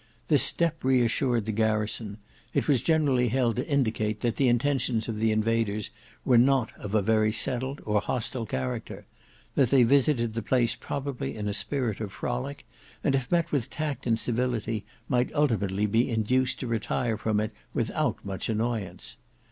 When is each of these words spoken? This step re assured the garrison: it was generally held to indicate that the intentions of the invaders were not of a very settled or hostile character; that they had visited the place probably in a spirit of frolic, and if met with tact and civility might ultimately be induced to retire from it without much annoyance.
This 0.29 0.41
step 0.41 0.83
re 0.83 1.03
assured 1.03 1.45
the 1.45 1.51
garrison: 1.51 2.17
it 2.55 2.67
was 2.67 2.81
generally 2.81 3.27
held 3.27 3.57
to 3.57 3.67
indicate 3.67 4.21
that 4.21 4.35
the 4.37 4.47
intentions 4.47 5.07
of 5.07 5.19
the 5.19 5.31
invaders 5.31 5.91
were 6.25 6.39
not 6.39 6.75
of 6.79 6.95
a 6.95 7.03
very 7.03 7.31
settled 7.31 7.81
or 7.85 8.01
hostile 8.01 8.47
character; 8.47 9.05
that 9.53 9.69
they 9.69 9.81
had 9.81 9.89
visited 9.89 10.33
the 10.33 10.41
place 10.41 10.73
probably 10.73 11.35
in 11.35 11.47
a 11.47 11.53
spirit 11.53 11.99
of 12.01 12.11
frolic, 12.11 12.65
and 13.03 13.13
if 13.13 13.31
met 13.31 13.51
with 13.51 13.69
tact 13.69 14.07
and 14.07 14.17
civility 14.17 14.83
might 15.07 15.31
ultimately 15.35 15.85
be 15.85 16.09
induced 16.09 16.59
to 16.61 16.65
retire 16.65 17.15
from 17.15 17.39
it 17.39 17.53
without 17.71 18.25
much 18.25 18.49
annoyance. 18.49 19.17